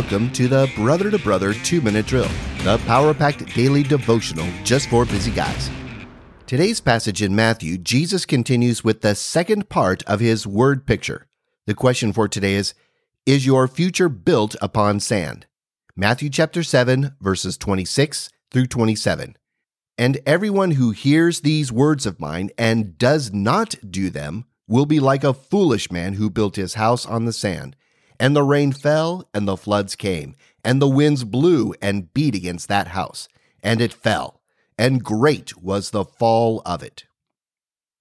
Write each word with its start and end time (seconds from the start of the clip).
welcome 0.00 0.32
to 0.32 0.48
the 0.48 0.66
Brother 0.76 1.10
to 1.10 1.18
Brother 1.18 1.52
2 1.52 1.82
Minute 1.82 2.06
Drill, 2.06 2.30
the 2.64 2.78
power 2.86 3.12
packed 3.12 3.54
daily 3.54 3.82
devotional 3.82 4.46
just 4.64 4.88
for 4.88 5.04
busy 5.04 5.30
guys. 5.30 5.68
Today's 6.46 6.80
passage 6.80 7.20
in 7.20 7.36
Matthew, 7.36 7.76
Jesus 7.76 8.24
continues 8.24 8.82
with 8.82 9.02
the 9.02 9.14
second 9.14 9.68
part 9.68 10.02
of 10.04 10.20
his 10.20 10.46
word 10.46 10.86
picture. 10.86 11.26
The 11.66 11.74
question 11.74 12.14
for 12.14 12.28
today 12.28 12.54
is 12.54 12.72
Is 13.26 13.44
your 13.44 13.68
future 13.68 14.08
built 14.08 14.56
upon 14.62 15.00
sand? 15.00 15.44
Matthew 15.94 16.30
chapter 16.30 16.62
7, 16.62 17.16
verses 17.20 17.58
26 17.58 18.30
through 18.50 18.68
27. 18.68 19.36
And 19.98 20.18
everyone 20.24 20.70
who 20.70 20.92
hears 20.92 21.40
these 21.40 21.70
words 21.70 22.06
of 22.06 22.18
mine 22.18 22.48
and 22.56 22.96
does 22.96 23.34
not 23.34 23.74
do 23.86 24.08
them 24.08 24.46
will 24.66 24.86
be 24.86 24.98
like 24.98 25.24
a 25.24 25.34
foolish 25.34 25.92
man 25.92 26.14
who 26.14 26.30
built 26.30 26.56
his 26.56 26.72
house 26.72 27.04
on 27.04 27.26
the 27.26 27.34
sand. 27.34 27.76
And 28.20 28.36
the 28.36 28.44
rain 28.44 28.70
fell, 28.72 29.28
and 29.34 29.48
the 29.48 29.56
floods 29.56 29.96
came, 29.96 30.36
and 30.62 30.80
the 30.80 30.88
winds 30.88 31.24
blew 31.24 31.74
and 31.82 32.12
beat 32.14 32.36
against 32.36 32.68
that 32.68 32.88
house, 32.88 33.28
and 33.62 33.80
it 33.80 33.92
fell, 33.92 34.42
and 34.78 35.02
great 35.02 35.56
was 35.56 35.90
the 35.90 36.04
fall 36.04 36.62
of 36.64 36.82
it. 36.82 37.06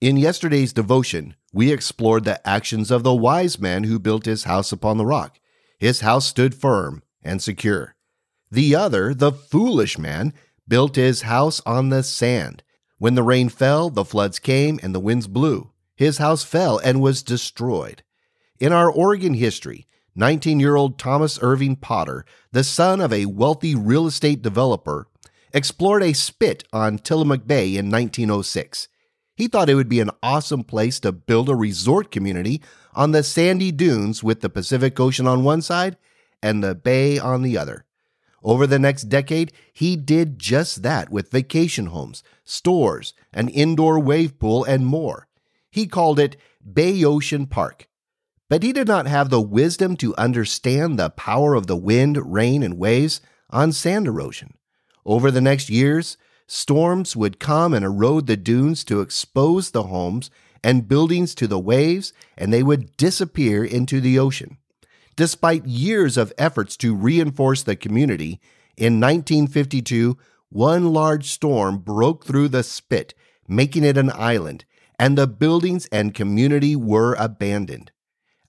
In 0.02 0.18
yesterday's 0.18 0.74
devotion, 0.74 1.36
we 1.54 1.72
explored 1.72 2.26
the 2.26 2.46
actions 2.48 2.92
of 2.92 3.04
the 3.04 3.16
wise 3.16 3.60
man 3.60 3.86
who 3.86 3.98
built 3.98 4.26
his 4.26 4.44
house 4.44 4.72
upon 4.72 4.98
the 4.98 5.06
rock. 5.06 5.40
His 5.80 6.02
house 6.02 6.28
stood 6.28 6.54
firm 6.54 7.02
and 7.24 7.42
secure. 7.42 7.96
The 8.52 8.76
other, 8.76 9.14
the 9.14 9.32
foolish 9.32 9.98
man, 9.98 10.34
built 10.68 10.98
his 10.98 11.22
house 11.22 11.62
on 11.66 11.90
the 11.90 12.04
sand. 12.04 12.62
When 12.98 13.16
the 13.16 13.24
rain 13.24 13.48
fell, 13.48 13.90
the 13.90 14.06
floods 14.06 14.38
came, 14.38 14.80
and 14.84 14.94
the 14.94 15.00
winds 15.00 15.28
blew 15.28 15.72
his 16.00 16.18
house 16.18 16.46
fell 16.46 16.78
and 16.78 17.02
was 17.02 17.22
destroyed. 17.22 18.04
In 18.58 18.72
our 18.72 18.90
Oregon 18.90 19.34
history, 19.34 19.86
19 20.16 20.60
year 20.60 20.76
old 20.76 20.98
Thomas 20.98 21.40
Irving 21.42 21.76
Potter, 21.76 22.26
the 22.52 22.64
son 22.64 23.02
of 23.02 23.14
a 23.14 23.26
wealthy 23.26 23.76
real 23.76 24.08
estate 24.08 24.42
developer, 24.42 25.08
explored 25.54 26.04
a 26.04 26.14
spit 26.14 26.64
on 26.72 26.98
Tillamook 26.98 27.48
Bay 27.48 27.76
in 27.76 27.90
1906. 27.90 28.88
He 29.36 29.48
thought 29.48 29.70
it 29.70 29.76
would 29.76 29.90
be 29.90 30.02
an 30.02 30.12
awesome 30.22 30.64
place 30.64 31.00
to 31.00 31.12
build 31.12 31.50
a 31.50 31.56
resort 31.56 32.12
community 32.12 32.62
on 32.94 33.12
the 33.12 33.24
sandy 33.24 33.72
dunes 33.72 34.24
with 34.24 34.42
the 34.42 34.50
Pacific 34.50 35.00
Ocean 35.00 35.28
on 35.28 35.44
one 35.44 35.62
side 35.62 35.98
and 36.42 36.64
the 36.64 36.76
bay 36.76 37.18
on 37.18 37.42
the 37.42 37.58
other. 37.58 37.86
Over 38.44 38.66
the 38.66 38.80
next 38.80 39.04
decade, 39.04 39.52
he 39.74 39.96
did 39.96 40.40
just 40.40 40.84
that 40.84 41.10
with 41.10 41.32
vacation 41.32 41.88
homes, 41.88 42.24
stores, 42.44 43.14
an 43.34 43.50
indoor 43.50 44.00
wave 44.00 44.40
pool, 44.40 44.64
and 44.64 44.86
more. 44.86 45.28
He 45.70 45.88
called 45.88 46.20
it 46.20 46.38
Bayocean 46.66 47.50
Park. 47.50 47.89
But 48.50 48.64
he 48.64 48.74
did 48.74 48.88
not 48.88 49.06
have 49.06 49.30
the 49.30 49.42
wisdom 49.42 49.96
to 49.98 50.16
understand 50.18 50.98
the 50.98 51.12
power 51.12 51.54
of 51.54 51.68
the 51.68 51.78
wind, 51.78 52.34
rain, 52.34 52.64
and 52.64 52.80
waves 52.80 53.22
on 53.52 53.72
sand 53.72 54.08
erosion. 54.08 54.56
Over 55.06 55.30
the 55.30 55.42
next 55.42 55.70
years, 55.70 56.18
storms 56.48 57.16
would 57.16 57.40
come 57.40 57.76
and 57.76 57.86
erode 57.86 58.26
the 58.26 58.36
dunes 58.36 58.84
to 58.86 59.02
expose 59.02 59.70
the 59.70 59.84
homes 59.84 60.32
and 60.64 60.88
buildings 60.88 61.36
to 61.36 61.48
the 61.48 61.60
waves, 61.60 62.12
and 62.38 62.52
they 62.52 62.64
would 62.64 62.98
disappear 62.98 63.64
into 63.64 64.02
the 64.02 64.18
ocean. 64.18 64.58
Despite 65.16 65.66
years 65.66 66.18
of 66.18 66.34
efforts 66.38 66.76
to 66.78 66.96
reinforce 66.96 67.62
the 67.62 67.76
community, 67.76 68.42
in 68.76 69.00
1952, 69.00 70.18
one 70.50 70.92
large 70.92 71.30
storm 71.30 71.78
broke 71.78 72.26
through 72.26 72.48
the 72.48 72.64
spit, 72.64 73.14
making 73.48 73.84
it 73.84 73.98
an 73.98 74.12
island, 74.14 74.66
and 74.98 75.18
the 75.18 75.28
buildings 75.28 75.86
and 75.92 76.16
community 76.16 76.76
were 76.76 77.14
abandoned. 77.16 77.92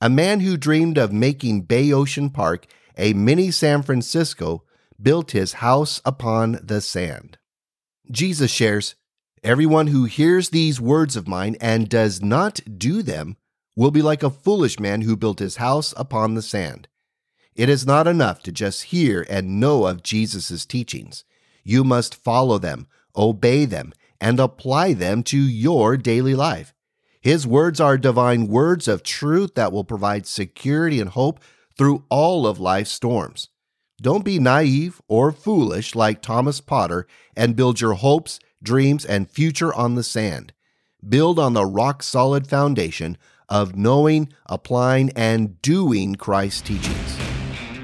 A 0.00 0.08
man 0.08 0.40
who 0.40 0.56
dreamed 0.56 0.96
of 0.96 1.12
making 1.12 1.66
Bayocean 1.66 2.32
Park 2.32 2.66
a 2.96 3.12
mini 3.12 3.50
San 3.50 3.82
Francisco 3.82 4.64
built 5.00 5.32
his 5.32 5.54
house 5.54 6.00
upon 6.04 6.58
the 6.62 6.80
sand. 6.80 7.36
Jesus 8.10 8.50
shares, 8.50 8.94
Everyone 9.42 9.88
who 9.88 10.04
hears 10.04 10.50
these 10.50 10.80
words 10.80 11.16
of 11.16 11.28
mine 11.28 11.56
and 11.60 11.88
does 11.88 12.22
not 12.22 12.60
do 12.78 13.02
them 13.02 13.36
will 13.76 13.90
be 13.90 14.02
like 14.02 14.22
a 14.22 14.30
foolish 14.30 14.78
man 14.78 15.02
who 15.02 15.16
built 15.16 15.38
his 15.38 15.56
house 15.56 15.94
upon 15.96 16.34
the 16.34 16.42
sand. 16.42 16.88
It 17.54 17.68
is 17.68 17.86
not 17.86 18.06
enough 18.06 18.42
to 18.44 18.52
just 18.52 18.84
hear 18.84 19.26
and 19.28 19.60
know 19.60 19.86
of 19.86 20.02
Jesus' 20.02 20.66
teachings. 20.66 21.24
You 21.62 21.84
must 21.84 22.14
follow 22.14 22.58
them, 22.58 22.86
obey 23.16 23.64
them, 23.64 23.92
and 24.20 24.40
apply 24.40 24.94
them 24.94 25.22
to 25.24 25.38
your 25.38 25.96
daily 25.96 26.34
life. 26.34 26.74
His 27.20 27.46
words 27.46 27.80
are 27.80 27.98
divine 27.98 28.46
words 28.48 28.88
of 28.88 29.02
truth 29.02 29.54
that 29.54 29.72
will 29.72 29.84
provide 29.84 30.26
security 30.26 31.00
and 31.00 31.10
hope 31.10 31.40
through 31.76 32.04
all 32.08 32.46
of 32.46 32.58
life's 32.58 32.92
storms. 32.92 33.48
Don't 34.00 34.24
be 34.24 34.38
naive 34.38 35.02
or 35.06 35.30
foolish 35.30 35.94
like 35.94 36.22
Thomas 36.22 36.62
Potter 36.62 37.06
and 37.36 37.56
build 37.56 37.78
your 37.78 37.92
hopes, 37.92 38.40
dreams, 38.62 39.04
and 39.04 39.30
future 39.30 39.74
on 39.74 39.96
the 39.96 40.02
sand. 40.02 40.54
Build 41.06 41.38
on 41.38 41.52
the 41.52 41.66
rock 41.66 42.02
solid 42.02 42.46
foundation 42.46 43.18
of 43.50 43.76
knowing, 43.76 44.32
applying, 44.46 45.10
and 45.10 45.60
doing 45.60 46.14
Christ's 46.14 46.62
teachings. 46.62 47.16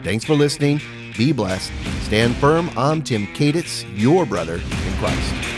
Thanks 0.02 0.24
for 0.24 0.34
listening. 0.34 0.80
Be 1.18 1.32
blessed. 1.32 1.72
Stand 2.04 2.36
firm. 2.36 2.70
I'm 2.76 3.02
Tim 3.02 3.26
Kaditz, 3.28 3.84
your 3.98 4.24
brother 4.24 4.54
in 4.54 4.92
Christ. 4.98 5.55